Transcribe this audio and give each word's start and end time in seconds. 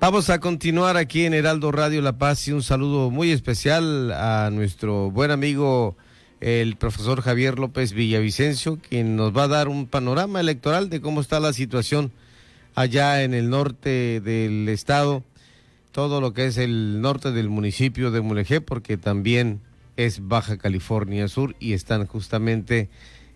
Vamos 0.00 0.30
a 0.30 0.40
continuar 0.40 0.96
aquí 0.96 1.26
en 1.26 1.34
Heraldo 1.34 1.70
Radio 1.72 2.00
La 2.00 2.16
Paz 2.16 2.48
y 2.48 2.52
un 2.52 2.62
saludo 2.62 3.10
muy 3.10 3.32
especial 3.32 4.10
a 4.12 4.48
nuestro 4.50 5.10
buen 5.10 5.30
amigo 5.30 5.94
el 6.40 6.76
profesor 6.76 7.20
Javier 7.20 7.58
López 7.58 7.92
Villavicencio, 7.92 8.78
quien 8.78 9.14
nos 9.14 9.36
va 9.36 9.42
a 9.42 9.48
dar 9.48 9.68
un 9.68 9.86
panorama 9.86 10.40
electoral 10.40 10.88
de 10.88 11.02
cómo 11.02 11.20
está 11.20 11.38
la 11.38 11.52
situación 11.52 12.12
allá 12.74 13.22
en 13.24 13.34
el 13.34 13.50
norte 13.50 14.22
del 14.22 14.70
estado, 14.70 15.22
todo 15.92 16.22
lo 16.22 16.32
que 16.32 16.46
es 16.46 16.56
el 16.56 17.02
norte 17.02 17.30
del 17.30 17.50
municipio 17.50 18.10
de 18.10 18.22
Mulegé, 18.22 18.62
porque 18.62 18.96
también 18.96 19.60
es 19.98 20.26
Baja 20.26 20.56
California 20.56 21.28
Sur 21.28 21.56
y 21.60 21.74
están 21.74 22.06
justamente 22.06 22.88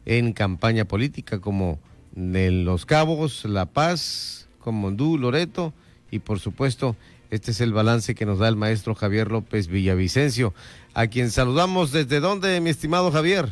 en 0.06 0.32
campaña 0.32 0.86
política 0.86 1.40
como 1.40 1.78
en 2.16 2.64
Los 2.64 2.86
Cabos, 2.86 3.44
La 3.44 3.66
Paz, 3.66 4.48
como 4.60 4.80
Mondú, 4.80 5.18
Loreto 5.18 5.74
y 6.14 6.20
por 6.20 6.38
supuesto 6.38 6.96
este 7.30 7.50
es 7.50 7.60
el 7.60 7.72
balance 7.72 8.14
que 8.14 8.26
nos 8.26 8.38
da 8.38 8.48
el 8.48 8.54
maestro 8.54 8.94
Javier 8.94 9.30
López 9.30 9.66
Villavicencio, 9.66 10.54
a 10.94 11.08
quien 11.08 11.32
saludamos 11.32 11.90
desde 11.90 12.20
dónde, 12.20 12.60
mi 12.60 12.70
estimado 12.70 13.10
Javier. 13.10 13.48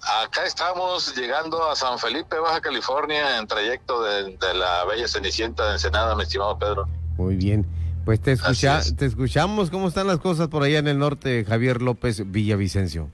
Acá 0.00 0.44
estamos 0.46 1.14
llegando 1.14 1.68
a 1.68 1.76
San 1.76 1.98
Felipe, 1.98 2.38
Baja 2.38 2.60
California, 2.62 3.38
en 3.38 3.46
trayecto 3.46 4.02
de, 4.02 4.36
la 4.54 4.84
bella 4.86 5.06
Cenicienta 5.08 5.66
de 5.66 5.72
Ensenada, 5.72 6.14
mi 6.14 6.22
estimado 6.22 6.58
Pedro. 6.58 6.88
Muy 7.18 7.36
bien. 7.36 7.66
Pues 8.06 8.22
te, 8.22 8.32
escucha, 8.32 8.80
te 8.96 9.04
escuchamos. 9.04 9.68
¿Cómo 9.68 9.88
están 9.88 10.06
las 10.06 10.18
cosas 10.18 10.48
por 10.48 10.62
allá 10.62 10.78
en 10.78 10.88
el 10.88 10.98
norte, 10.98 11.44
Javier 11.46 11.82
López 11.82 12.22
Villavicencio? 12.30 13.10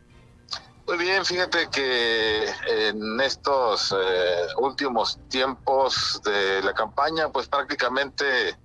Fíjate 1.24 1.70
que 1.70 2.44
en 2.66 3.18
estos 3.18 3.92
eh, 3.92 4.46
últimos 4.58 5.18
tiempos 5.30 6.20
de 6.22 6.62
la 6.62 6.74
campaña, 6.74 7.30
pues 7.30 7.48
prácticamente 7.48 8.58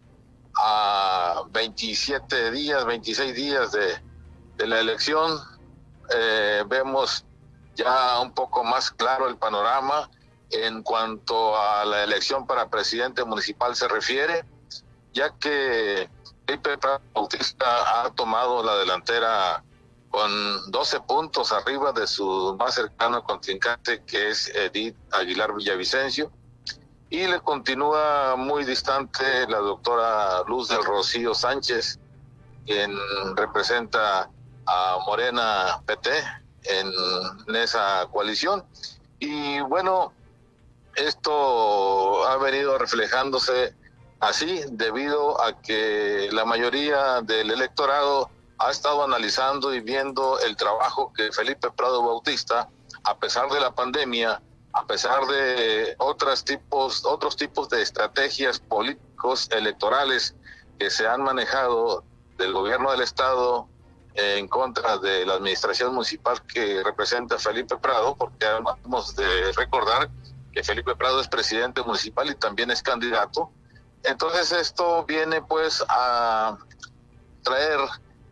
a 0.57 1.43
27 1.51 2.51
días, 2.51 2.83
26 2.83 3.33
días 3.33 3.71
de, 3.71 4.67
la 4.67 4.81
elección, 4.81 5.39
eh, 6.13 6.65
vemos 6.67 7.23
ya 7.75 8.19
un 8.19 8.33
poco 8.33 8.65
más 8.65 8.91
claro 8.91 9.29
el 9.29 9.37
panorama 9.37 10.09
en 10.51 10.83
cuanto 10.83 11.57
a 11.57 11.85
la 11.85 12.03
elección 12.03 12.45
para 12.45 12.69
presidente 12.69 13.23
municipal 13.23 13.73
se 13.73 13.87
refiere, 13.87 14.43
ya 15.13 15.33
que 15.39 16.09
Felipe 16.45 16.77
Bautista 17.13 18.01
ha 18.03 18.09
tomado 18.09 18.61
la 18.63 18.75
delantera 18.75 19.63
con 20.09 20.71
12 20.71 21.01
puntos 21.01 21.51
arriba 21.51 21.91
de 21.91 22.07
su 22.07 22.55
más 22.57 22.75
cercano 22.75 23.23
contrincante, 23.23 24.03
que 24.05 24.29
es 24.29 24.49
Edith 24.49 24.95
Aguilar 25.11 25.53
Villavicencio. 25.53 26.31
Y 27.11 27.25
le 27.25 27.39
continúa 27.41 28.35
muy 28.35 28.65
distante 28.65 29.47
la 29.47 29.57
doctora 29.57 30.43
Luz 30.47 30.69
del 30.69 30.83
Rocío 30.83 31.33
Sánchez, 31.33 31.99
quien 32.65 32.95
representa 33.35 34.29
a 34.65 34.97
Morena 35.05 35.81
PT 35.85 36.09
en, 36.63 37.55
esa 37.55 38.07
coalición. 38.11 38.63
Y 39.19 39.59
bueno, 39.61 40.13
esto 40.95 42.25
ha 42.27 42.37
venido 42.37 42.77
reflejándose 42.77 43.73
así 44.19 44.61
debido 44.71 45.41
a 45.41 45.61
que 45.61 46.29
la 46.31 46.45
mayoría 46.45 47.21
del 47.21 47.51
electorado 47.51 48.29
ha 48.59 48.71
estado 48.71 49.03
analizando 49.03 49.73
y 49.73 49.79
viendo 49.79 50.39
el 50.39 50.55
trabajo 50.55 51.11
que 51.13 51.31
Felipe 51.31 51.71
Prado 51.71 52.03
Bautista, 52.03 52.69
a 53.03 53.17
pesar 53.17 53.49
de 53.49 53.59
la 53.59 53.73
pandemia, 53.73 54.41
a 54.73 54.85
pesar 54.85 55.25
de 55.25 55.95
otros 55.97 56.43
tipos, 56.43 57.05
otros 57.05 57.35
tipos 57.35 57.69
de 57.69 57.81
estrategias 57.81 58.59
políticos 58.59 59.49
electorales 59.51 60.35
que 60.77 60.89
se 60.89 61.07
han 61.07 61.23
manejado 61.23 62.03
del 62.37 62.53
gobierno 62.53 62.91
del 62.91 63.01
estado 63.01 63.67
en 64.15 64.47
contra 64.47 64.97
de 64.97 65.25
la 65.25 65.35
administración 65.35 65.93
municipal 65.93 66.41
que 66.45 66.83
representa 66.83 67.37
Felipe 67.37 67.77
Prado, 67.77 68.15
porque 68.15 68.45
vamos 68.61 69.15
de 69.15 69.53
recordar 69.53 70.09
que 70.51 70.63
Felipe 70.63 70.95
Prado 70.95 71.21
es 71.21 71.27
presidente 71.27 71.81
municipal 71.83 72.29
y 72.29 72.35
también 72.35 72.71
es 72.71 72.81
candidato. 72.81 73.51
Entonces 74.03 74.51
esto 74.51 75.05
viene 75.05 75.41
pues 75.41 75.83
a 75.87 76.57
traer 77.43 77.79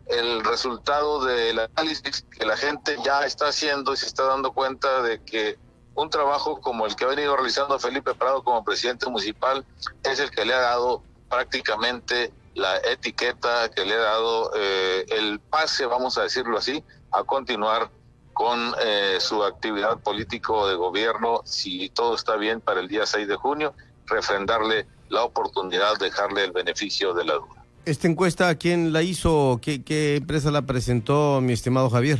el 0.08 0.44
resultado 0.44 1.24
del 1.24 1.58
análisis 1.58 2.24
que 2.30 2.46
la 2.46 2.56
gente 2.56 2.96
ya 3.04 3.24
está 3.24 3.48
haciendo 3.48 3.92
y 3.92 3.96
se 3.96 4.06
está 4.06 4.24
dando 4.24 4.52
cuenta 4.52 5.02
de 5.02 5.22
que 5.22 5.58
un 5.94 6.10
trabajo 6.10 6.60
como 6.60 6.86
el 6.86 6.94
que 6.94 7.04
ha 7.04 7.08
venido 7.08 7.34
realizando 7.36 7.78
Felipe 7.78 8.14
Prado 8.14 8.42
como 8.44 8.64
presidente 8.64 9.06
municipal 9.06 9.64
es 10.04 10.20
el 10.20 10.30
que 10.30 10.44
le 10.44 10.54
ha 10.54 10.60
dado 10.60 11.02
prácticamente 11.28 12.32
la 12.54 12.76
etiqueta, 12.78 13.68
que 13.70 13.84
le 13.84 13.94
ha 13.94 13.98
dado 13.98 14.52
eh, 14.56 15.04
el 15.08 15.40
pase, 15.40 15.86
vamos 15.86 16.16
a 16.18 16.22
decirlo 16.22 16.58
así, 16.58 16.82
a 17.12 17.24
continuar 17.24 17.90
con 18.32 18.74
eh, 18.80 19.18
su 19.20 19.42
actividad 19.42 19.98
político 19.98 20.68
de 20.68 20.76
gobierno, 20.76 21.42
si 21.44 21.88
todo 21.90 22.14
está 22.14 22.36
bien 22.36 22.60
para 22.60 22.80
el 22.80 22.88
día 22.88 23.04
6 23.04 23.26
de 23.26 23.36
junio, 23.36 23.74
refrendarle 24.06 24.86
la 25.08 25.24
oportunidad, 25.24 25.98
dejarle 25.98 26.44
el 26.44 26.52
beneficio 26.52 27.14
de 27.14 27.24
la 27.24 27.34
duda. 27.34 27.57
¿Esta 27.88 28.06
encuesta 28.06 28.54
quién 28.56 28.92
la 28.92 29.00
hizo? 29.00 29.60
¿Qué, 29.62 30.16
empresa 30.16 30.50
la 30.50 30.60
presentó, 30.60 31.40
mi 31.40 31.54
estimado 31.54 31.88
Javier? 31.88 32.18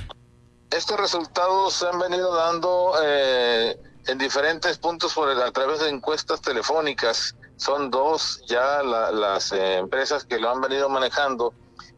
Estos 0.71 0.99
resultados 0.99 1.75
se 1.75 1.87
han 1.87 1.99
venido 1.99 2.35
dando 2.35 2.95
eh, 3.05 3.79
en 4.07 4.17
diferentes 4.17 4.79
puntos 4.79 5.13
por 5.13 5.29
a 5.29 5.53
través 5.53 5.81
de 5.81 5.91
encuestas 5.91 6.41
telefónicas. 6.41 7.37
Son 7.59 7.91
dos 7.91 8.43
ya 8.49 8.83
las 8.83 9.53
eh, 9.53 9.77
empresas 9.77 10.25
que 10.25 10.39
lo 10.39 10.49
han 10.49 10.63
venido 10.63 10.89
manejando. 10.89 11.53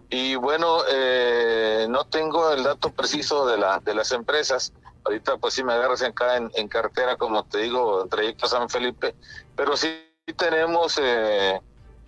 Y 0.09 0.35
bueno, 0.35 0.79
eh, 0.91 1.87
no 1.89 2.07
tengo 2.07 2.51
el 2.51 2.65
dato 2.65 2.91
preciso 2.91 3.47
de, 3.47 3.57
la, 3.57 3.79
de 3.79 3.95
las 3.95 4.11
empresas. 4.11 4.73
Ahorita 5.05 5.37
pues 5.37 5.55
sí 5.55 5.63
me 5.63 5.75
agarras 5.75 6.03
acá 6.03 6.37
en, 6.39 6.51
en 6.57 6.67
cartera, 6.67 7.17
como 7.17 7.45
te 7.45 7.59
digo, 7.59 8.03
en 8.03 8.09
trayecto 8.09 8.49
San 8.49 8.69
Felipe. 8.69 9.15
Pero 9.55 9.77
sí 9.77 9.95
tenemos 10.37 10.99
eh, 11.01 11.61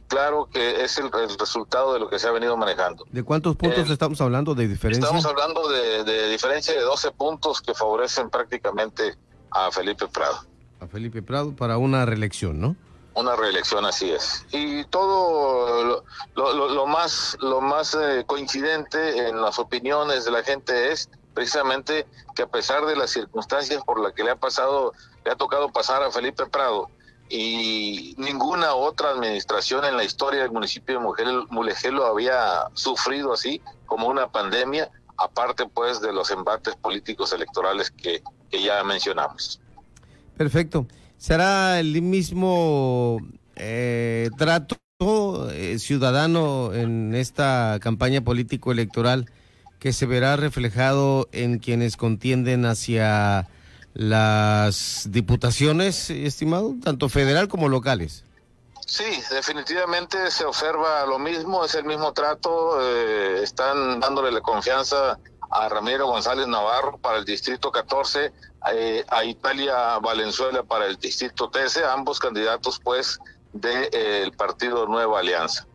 claro 0.09 0.49
que 0.53 0.85
es 0.85 0.99
el, 0.99 1.11
resultado 1.39 1.95
de 1.95 2.01
lo 2.01 2.09
que 2.09 2.19
se 2.19 2.29
ha 2.29 2.31
venido 2.31 2.57
manejando. 2.57 3.05
¿De 3.11 3.23
cuántos 3.23 3.57
puntos 3.57 3.89
eh, 3.89 3.93
estamos 3.93 4.21
hablando 4.21 4.55
de 4.55 4.69
diferencia? 4.69 5.05
Estamos 5.05 5.25
hablando 5.25 5.69
de, 5.69 6.29
diferencia 6.31 6.75
de 6.75 6.81
12 6.81 7.13
puntos 7.13 7.61
que 7.61 7.75
favorecen 7.75 8.31
prácticamente 8.31 9.17
a 9.51 9.71
Felipe 9.71 10.07
Prado. 10.09 10.45
A 10.81 10.87
Felipe 10.87 11.23
Prado 11.23 11.55
para 11.55 11.79
una 11.79 12.05
reelección, 12.05 12.61
¿no? 12.61 12.77
Una 13.15 13.37
reelección, 13.37 13.85
así 13.85 14.11
es. 14.11 14.47
Y 14.53 14.85
todo 14.85 16.03
lo, 16.35 16.87
más, 16.87 17.37
lo 17.41 17.61
más 17.61 17.95
eh, 17.95 18.25
coincidente 18.27 19.29
en 19.29 19.41
las 19.41 19.59
opiniones 19.59 20.25
de 20.25 20.31
la 20.31 20.43
gente 20.43 20.93
es 20.93 21.11
precisamente 21.35 22.07
que 22.35 22.43
a 22.43 22.47
pesar 22.47 22.87
de 22.87 22.97
las 22.97 23.11
circunstancias 23.11 23.83
por 23.85 24.01
las 24.01 24.13
que 24.13 24.25
le 24.25 24.31
ha 24.31 24.37
pasado, 24.37 24.93
le 25.25 25.31
ha 25.31 25.37
tocado 25.37 25.71
pasar 25.71 26.03
a 26.03 26.11
Felipe 26.11 26.47
Prado, 26.47 26.89
y 27.35 28.15
ninguna 28.19 28.75
otra 28.75 29.09
administración 29.09 29.87
en 29.87 29.97
la 29.97 30.05
historia 30.05 30.43
del 30.43 30.51
municipio 30.51 31.01
de 31.01 31.47
Mulegé 31.49 31.91
lo 31.91 32.05
había 32.05 32.69
sufrido 32.75 33.33
así 33.33 33.63
como 33.87 34.07
una 34.09 34.31
pandemia, 34.31 34.91
aparte 35.17 35.65
pues 35.67 36.03
de 36.03 36.13
los 36.13 36.31
embates 36.31 36.77
políticos 36.77 37.33
electorales 37.33 37.91
que, 37.91 38.23
ya 38.51 38.85
mencionamos. 38.85 39.63
Perfecto. 40.37 40.87
¿Será 41.17 41.81
el 41.81 42.03
mismo 42.03 43.17
eh, 43.57 44.29
trato 44.37 44.77
eh, 45.53 45.79
ciudadano 45.79 46.75
en 46.75 47.15
esta 47.15 47.79
campaña 47.81 48.21
político-electoral 48.21 49.25
que 49.79 49.95
se 49.95 50.05
verá 50.05 50.37
reflejado 50.37 51.31
en 51.33 51.61
quienes 51.61 51.97
contienden 51.97 52.67
hacia 52.67 53.49
las 53.95 55.07
diputaciones, 55.11 56.11
estimado, 56.11 56.75
tanto 56.83 57.09
federal 57.09 57.49
como 57.49 57.69
locales. 57.69 58.25
Sí, 58.87 59.23
definitivamente 59.31 60.31
se 60.31 60.45
observa 60.45 61.07
lo 61.07 61.19
mismo, 61.19 61.65
es 61.65 61.75
el 61.75 61.85
mismo 61.85 62.13
trato, 62.13 62.79
eh, 62.81 63.43
están 63.43 64.01
dándole 64.01 64.31
la 64.31 64.41
confianza 64.41 65.19
a 65.51 65.69
Ramiro 65.69 66.07
González 66.07 66.47
Navarro 66.47 66.99
para 66.99 67.19
el 67.19 67.25
distrito 67.25 67.71
14, 67.71 68.33
eh, 68.73 69.05
a 69.09 69.25
Italia 69.25 69.99
Valenzuela 69.99 70.63
para 70.63 70.87
el 70.87 70.97
distrito 70.97 71.49
13, 71.49 71.85
ambos 71.85 72.19
candidatos 72.19 72.81
pues 72.83 73.19
del 73.53 73.91
de, 73.91 74.33
partido 74.37 74.87
Nueva 74.87 75.21
Alianza. 75.21 75.67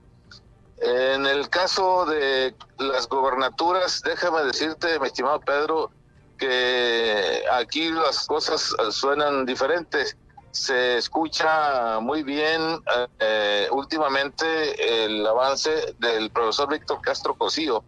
En 0.80 1.26
el 1.26 1.50
caso 1.50 2.06
de 2.06 2.54
las 2.78 3.08
gobernaturas, 3.08 4.02
déjame 4.04 4.44
decirte, 4.44 5.00
mi 5.00 5.08
estimado 5.08 5.40
Pedro, 5.40 5.92
que 6.38 7.44
aquí 7.52 7.90
las 7.90 8.26
cosas 8.26 8.76
eh, 8.80 8.92
suenan 8.92 9.46
diferentes. 9.46 10.18
Se 10.52 10.98
escucha 10.98 12.00
muy 12.00 12.24
bien 12.24 12.82
eh, 13.20 13.68
últimamente 13.72 15.06
el 15.06 15.26
avance 15.26 15.96
del 16.00 16.32
profesor 16.32 16.70
Víctor 16.70 17.02
Castro 17.02 17.36
Cosío, 17.36 17.84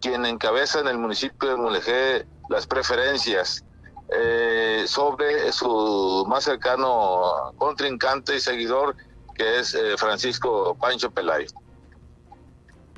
quien 0.00 0.24
encabeza 0.24 0.80
en 0.80 0.88
el 0.88 0.98
municipio 0.98 1.50
de 1.50 1.56
Mulegé 1.56 2.26
las 2.48 2.66
preferencias 2.66 3.64
eh, 4.12 4.84
sobre 4.88 5.52
su 5.52 6.24
más 6.26 6.42
cercano 6.42 7.52
contrincante 7.56 8.34
y 8.36 8.40
seguidor, 8.40 8.96
que 9.36 9.60
es 9.60 9.72
eh, 9.74 9.96
Francisco 9.96 10.76
Pancho 10.80 11.12
Pelay. 11.12 11.46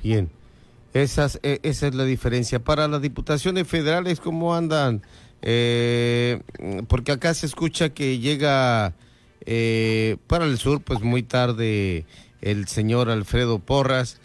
Bien, 0.01 0.31
Esas, 0.93 1.39
e, 1.41 1.59
esa 1.63 1.87
es 1.87 1.95
la 1.95 2.05
diferencia. 2.05 2.63
Para 2.63 2.87
las 2.87 3.01
diputaciones 3.01 3.67
federales, 3.67 4.19
¿cómo 4.19 4.55
andan? 4.55 5.01
Eh, 5.41 6.41
porque 6.87 7.11
acá 7.11 7.33
se 7.33 7.45
escucha 7.45 7.89
que 7.89 8.19
llega 8.19 8.93
eh, 9.45 10.17
para 10.27 10.45
el 10.45 10.57
sur, 10.57 10.81
pues 10.81 11.01
muy 11.01 11.23
tarde, 11.23 12.05
el 12.41 12.67
señor 12.67 13.09
Alfredo 13.09 13.59
Porras, 13.59 14.21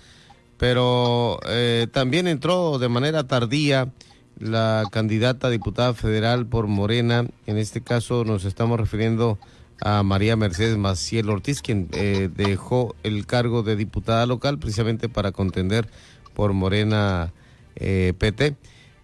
pero 0.59 1.41
eh, 1.49 1.89
también 1.91 2.29
entró 2.29 2.79
de 2.79 2.89
manera 2.89 3.27
tardía 3.27 3.93
la 4.39 4.85
candidata 4.93 5.49
a 5.49 5.51
diputada 5.51 5.95
federal 5.95 6.47
por 6.47 6.69
Morena. 6.69 7.27
En 7.47 7.59
este 7.59 7.81
caso 7.81 8.25
nos 8.25 8.45
estamos 8.45 8.79
refiriendo 8.79 9.41
a 9.81 10.05
María 10.05 10.37
Mercedes 10.37 10.77
Maciel 10.77 11.31
Ortiz, 11.31 11.63
quien 11.63 11.89
dejó 12.37 12.95
el 13.03 13.27
cargo 13.27 13.65
de 13.65 13.75
diputada 13.75 14.27
local 14.27 14.59
precisamente 14.59 15.09
para 15.09 15.33
contender 15.33 15.89
por 16.39 16.53
Morena 16.53 17.33
eh, 17.75 18.13
PT. 18.17 18.55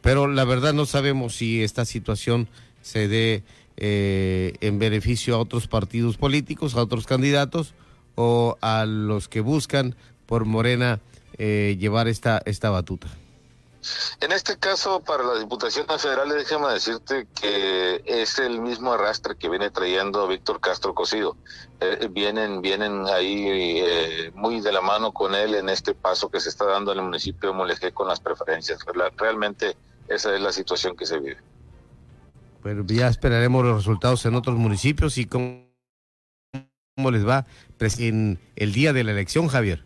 Pero 0.02 0.28
la 0.28 0.44
verdad 0.44 0.72
no 0.72 0.86
sabemos 0.86 1.34
si 1.34 1.64
esta 1.64 1.84
situación 1.84 2.46
se 2.80 3.08
dé 3.08 3.42
eh, 3.76 4.52
en 4.60 4.78
beneficio 4.78 5.34
a 5.34 5.38
otros 5.38 5.66
partidos 5.66 6.16
políticos, 6.16 6.76
a 6.76 6.82
otros 6.82 7.06
candidatos 7.06 7.74
o 8.14 8.56
a 8.60 8.86
los 8.86 9.26
que 9.26 9.40
buscan 9.40 9.96
por 10.26 10.44
Morena 10.44 11.00
eh, 11.36 11.76
llevar 11.80 12.06
esta, 12.06 12.40
esta 12.46 12.70
batuta. 12.70 13.08
En 14.20 14.32
este 14.32 14.58
caso, 14.58 15.00
para 15.00 15.24
las 15.24 15.40
diputaciones 15.40 16.00
federales, 16.00 16.36
déjame 16.36 16.72
decirte 16.72 17.26
que 17.40 18.02
es 18.06 18.38
el 18.38 18.60
mismo 18.60 18.92
arrastre 18.92 19.36
que 19.36 19.48
viene 19.48 19.70
trayendo 19.70 20.26
Víctor 20.28 20.60
Castro 20.60 20.94
Cocido. 20.94 21.36
Eh, 21.80 22.08
vienen, 22.10 22.62
vienen 22.62 23.06
ahí 23.06 23.80
eh, 23.80 24.32
muy 24.34 24.60
de 24.60 24.72
la 24.72 24.80
mano 24.80 25.12
con 25.12 25.34
él 25.34 25.54
en 25.54 25.68
este 25.68 25.94
paso 25.94 26.30
que 26.30 26.40
se 26.40 26.48
está 26.48 26.64
dando 26.64 26.92
en 26.92 26.98
el 26.98 27.04
municipio 27.04 27.50
de 27.50 27.56
Mulegé 27.56 27.92
con 27.92 28.08
las 28.08 28.20
preferencias. 28.20 28.78
Realmente 29.16 29.76
esa 30.08 30.34
es 30.34 30.40
la 30.40 30.52
situación 30.52 30.96
que 30.96 31.06
se 31.06 31.18
vive. 31.18 31.38
Bueno, 32.62 32.84
ya 32.86 33.08
esperaremos 33.08 33.64
los 33.64 33.76
resultados 33.76 34.24
en 34.24 34.34
otros 34.34 34.56
municipios 34.56 35.18
y 35.18 35.26
cómo, 35.26 35.66
cómo 36.96 37.10
les 37.10 37.26
va 37.26 37.46
en 37.98 38.38
el 38.56 38.72
día 38.72 38.94
de 38.94 39.04
la 39.04 39.12
elección, 39.12 39.48
Javier. 39.48 39.84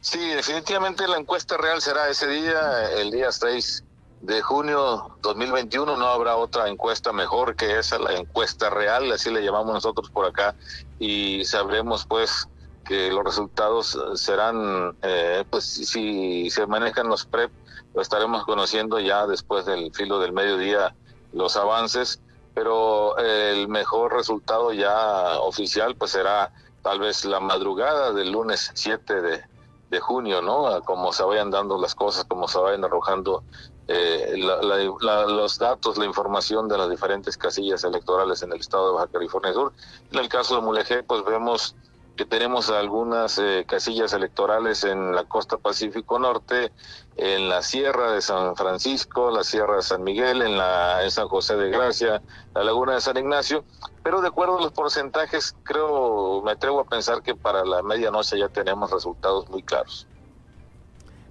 Sí, 0.00 0.18
definitivamente 0.30 1.06
la 1.06 1.18
encuesta 1.18 1.56
real 1.56 1.80
será 1.80 2.08
ese 2.08 2.26
día, 2.26 2.90
el 2.92 3.10
día 3.10 3.30
6 3.30 3.84
de 4.22 4.40
junio 4.40 5.16
2021. 5.20 5.96
No 5.96 6.06
habrá 6.06 6.36
otra 6.36 6.68
encuesta 6.68 7.12
mejor 7.12 7.56
que 7.56 7.78
esa, 7.78 7.98
la 7.98 8.14
encuesta 8.14 8.70
real, 8.70 9.10
así 9.12 9.30
le 9.30 9.44
llamamos 9.44 9.74
nosotros 9.74 10.10
por 10.10 10.26
acá, 10.26 10.54
y 10.98 11.44
sabremos 11.44 12.06
pues 12.06 12.48
que 12.84 13.10
los 13.10 13.24
resultados 13.24 13.98
serán, 14.14 14.96
eh, 15.02 15.44
pues 15.50 15.64
si 15.64 16.50
se 16.50 16.66
manejan 16.66 17.08
los 17.08 17.26
PREP, 17.26 17.50
lo 17.94 18.02
estaremos 18.02 18.44
conociendo 18.44 18.98
ya 18.98 19.26
después 19.26 19.66
del 19.66 19.92
filo 19.94 20.18
del 20.18 20.32
mediodía 20.32 20.94
los 21.32 21.56
avances, 21.56 22.20
pero 22.54 23.16
el 23.18 23.68
mejor 23.68 24.14
resultado 24.14 24.72
ya 24.72 25.38
oficial 25.40 25.94
pues 25.96 26.12
será 26.12 26.52
tal 26.82 27.00
vez 27.00 27.24
la 27.24 27.40
madrugada 27.40 28.12
del 28.12 28.32
lunes 28.32 28.70
7 28.74 29.22
de, 29.22 29.44
de 29.92 30.00
junio, 30.00 30.40
¿no? 30.40 30.80
Como 30.84 31.12
se 31.12 31.22
vayan 31.22 31.50
dando 31.50 31.78
las 31.78 31.94
cosas, 31.94 32.24
como 32.24 32.48
se 32.48 32.58
vayan 32.58 32.82
arrojando 32.82 33.44
eh, 33.88 34.34
la, 34.38 34.56
la, 34.62 34.76
la, 35.00 35.26
los 35.26 35.58
datos, 35.58 35.98
la 35.98 36.06
información 36.06 36.66
de 36.66 36.78
las 36.78 36.88
diferentes 36.88 37.36
casillas 37.36 37.84
electorales 37.84 38.42
en 38.42 38.52
el 38.52 38.60
estado 38.60 38.88
de 38.88 38.94
Baja 38.94 39.08
California 39.08 39.52
Sur. 39.52 39.72
En 40.10 40.18
el 40.18 40.30
caso 40.30 40.56
de 40.56 40.62
Mulegé, 40.62 41.02
pues 41.02 41.22
vemos 41.24 41.76
que 42.16 42.24
tenemos 42.24 42.68
algunas 42.70 43.38
eh, 43.38 43.64
casillas 43.66 44.12
electorales 44.12 44.84
en 44.84 45.14
la 45.14 45.24
costa 45.24 45.56
Pacífico 45.56 46.18
Norte, 46.18 46.70
en 47.16 47.48
la 47.48 47.62
Sierra 47.62 48.12
de 48.12 48.20
San 48.20 48.54
Francisco, 48.56 49.30
la 49.30 49.44
Sierra 49.44 49.76
de 49.76 49.82
San 49.82 50.02
Miguel, 50.02 50.42
en, 50.42 50.56
la, 50.56 51.04
en 51.04 51.10
San 51.10 51.28
José 51.28 51.56
de 51.56 51.70
Gracia, 51.70 52.22
la 52.54 52.64
Laguna 52.64 52.94
de 52.94 53.00
San 53.00 53.16
Ignacio, 53.16 53.64
pero 54.02 54.20
de 54.20 54.28
acuerdo 54.28 54.58
a 54.58 54.62
los 54.62 54.72
porcentajes, 54.72 55.54
creo, 55.62 56.42
me 56.42 56.52
atrevo 56.52 56.80
a 56.80 56.84
pensar 56.84 57.22
que 57.22 57.34
para 57.34 57.64
la 57.64 57.82
medianoche 57.82 58.38
ya 58.38 58.48
tenemos 58.48 58.90
resultados 58.90 59.48
muy 59.48 59.62
claros. 59.62 60.06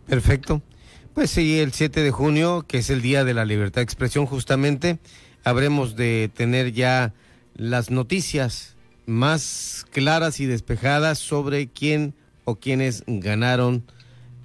Perfecto. 0.07 0.61
Pues 1.13 1.29
sí, 1.29 1.59
el 1.59 1.73
7 1.73 2.01
de 2.01 2.11
junio, 2.11 2.65
que 2.67 2.79
es 2.79 2.89
el 2.89 3.01
Día 3.01 3.23
de 3.23 3.33
la 3.33 3.45
Libertad 3.45 3.81
de 3.81 3.83
Expresión, 3.83 4.25
justamente, 4.25 4.99
habremos 5.43 5.95
de 5.95 6.31
tener 6.33 6.71
ya 6.71 7.13
las 7.55 7.91
noticias 7.91 8.75
más 9.05 9.85
claras 9.91 10.39
y 10.39 10.45
despejadas 10.45 11.19
sobre 11.19 11.67
quién 11.67 12.13
o 12.45 12.55
quiénes 12.55 13.03
ganaron 13.07 13.83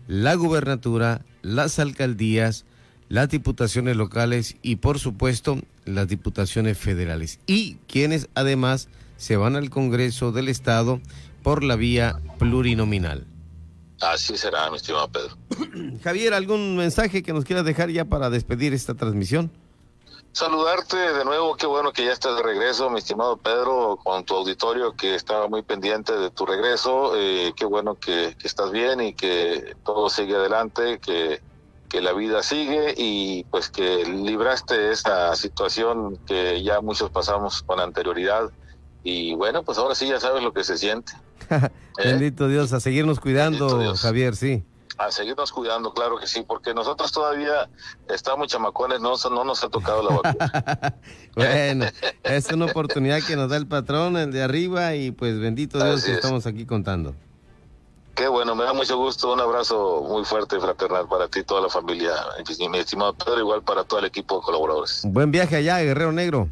la 0.08 0.34
gubernatura, 0.34 1.24
las 1.42 1.78
alcaldías, 1.78 2.64
las 3.08 3.28
diputaciones 3.28 3.96
locales 3.96 4.56
y 4.62 4.76
por 4.76 4.98
supuesto 4.98 5.58
las 5.84 6.08
diputaciones 6.08 6.76
federales 6.78 7.38
y 7.46 7.76
quienes 7.86 8.28
además 8.34 8.88
se 9.16 9.36
van 9.36 9.56
al 9.56 9.70
Congreso 9.70 10.32
del 10.32 10.48
Estado 10.48 11.00
por 11.42 11.62
la 11.62 11.76
vía 11.76 12.20
plurinominal. 12.38 13.26
Así 14.00 14.36
será, 14.36 14.70
mi 14.70 14.76
estimado 14.76 15.10
Pedro. 15.10 15.38
Javier, 16.02 16.34
¿algún 16.34 16.76
mensaje 16.76 17.22
que 17.22 17.32
nos 17.32 17.44
quieras 17.44 17.64
dejar 17.64 17.90
ya 17.90 18.04
para 18.04 18.28
despedir 18.30 18.74
esta 18.74 18.94
transmisión? 18.94 19.50
Saludarte 20.36 20.98
de 20.98 21.24
nuevo, 21.24 21.56
qué 21.56 21.64
bueno 21.64 21.94
que 21.94 22.04
ya 22.04 22.12
estás 22.12 22.36
de 22.36 22.42
regreso, 22.42 22.90
mi 22.90 22.98
estimado 22.98 23.38
Pedro, 23.38 23.98
con 24.04 24.22
tu 24.22 24.34
auditorio 24.34 24.92
que 24.92 25.14
estaba 25.14 25.48
muy 25.48 25.62
pendiente 25.62 26.12
de 26.12 26.28
tu 26.28 26.44
regreso. 26.44 27.12
Eh, 27.16 27.54
qué 27.56 27.64
bueno 27.64 27.94
que, 27.94 28.36
que, 28.38 28.46
estás 28.46 28.70
bien 28.70 29.00
y 29.00 29.14
que 29.14 29.74
todo 29.82 30.10
sigue 30.10 30.36
adelante, 30.36 30.98
que, 30.98 31.40
que 31.88 32.02
la 32.02 32.12
vida 32.12 32.42
sigue 32.42 32.92
y 32.98 33.44
pues 33.44 33.70
que 33.70 34.04
libraste 34.04 34.92
esta 34.92 35.34
situación 35.36 36.18
que 36.26 36.62
ya 36.62 36.82
muchos 36.82 37.08
pasamos 37.08 37.62
con 37.62 37.80
anterioridad. 37.80 38.50
Y 39.04 39.34
bueno, 39.36 39.62
pues 39.62 39.78
ahora 39.78 39.94
sí 39.94 40.06
ya 40.06 40.20
sabes 40.20 40.42
lo 40.42 40.52
que 40.52 40.64
se 40.64 40.76
siente. 40.76 41.14
¿Eh? 41.48 41.70
Bendito 41.96 42.46
Dios, 42.48 42.74
a 42.74 42.80
seguirnos 42.80 43.20
cuidando, 43.20 43.94
Javier, 43.96 44.36
sí 44.36 44.66
a 44.98 45.10
seguirnos 45.10 45.52
cuidando, 45.52 45.92
claro 45.92 46.18
que 46.18 46.26
sí, 46.26 46.42
porque 46.46 46.74
nosotros 46.74 47.12
todavía 47.12 47.68
estamos 48.08 48.48
chamacones, 48.48 49.00
no, 49.00 49.14
no 49.30 49.44
nos 49.44 49.62
ha 49.62 49.68
tocado 49.68 50.02
la 50.02 50.16
vacuna. 50.16 50.94
bueno, 51.34 51.86
es 52.22 52.50
una 52.50 52.66
oportunidad 52.66 53.20
que 53.22 53.36
nos 53.36 53.50
da 53.50 53.56
el 53.56 53.66
patrón, 53.66 54.16
el 54.16 54.32
de 54.32 54.42
arriba, 54.42 54.94
y 54.94 55.10
pues 55.10 55.38
bendito 55.38 55.82
Dios 55.82 56.04
que 56.04 56.12
estamos 56.12 56.46
aquí 56.46 56.64
contando. 56.64 57.14
Qué 58.14 58.28
bueno, 58.28 58.54
me 58.54 58.64
da 58.64 58.72
mucho 58.72 58.96
gusto, 58.96 59.34
un 59.34 59.40
abrazo 59.40 60.02
muy 60.08 60.24
fuerte 60.24 60.56
y 60.56 60.60
fraternal 60.60 61.06
para 61.06 61.28
ti 61.28 61.40
y 61.40 61.44
toda 61.44 61.60
la 61.60 61.68
familia, 61.68 62.14
mi 62.70 62.78
estimado 62.78 63.12
Pedro, 63.12 63.40
igual 63.40 63.62
para 63.62 63.84
todo 63.84 64.00
el 64.00 64.06
equipo 64.06 64.36
de 64.36 64.42
colaboradores. 64.42 65.02
Buen 65.04 65.30
viaje 65.30 65.56
allá, 65.56 65.80
Guerrero 65.80 66.12
Negro. 66.12 66.48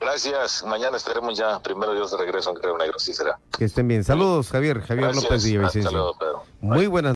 Gracias. 0.00 0.62
Mañana 0.64 0.96
estaremos 0.96 1.38
ya, 1.38 1.58
primero 1.60 1.94
Dios, 1.94 2.10
de 2.10 2.18
regreso 2.18 2.50
en 2.50 2.56
Guerrero 2.56 2.78
Negro, 2.78 2.98
sí 2.98 3.14
será. 3.14 3.38
Que 3.56 3.64
estén 3.64 3.88
bien. 3.88 4.04
Saludos, 4.04 4.50
Javier. 4.50 4.80
Javier 4.82 5.06
Gracias. 5.06 5.24
López 5.24 5.44
Villavicencio. 5.44 5.90
Saludos, 5.90 6.16
Pedro. 6.18 6.42
Muy 6.60 6.86
buenas 6.86 7.04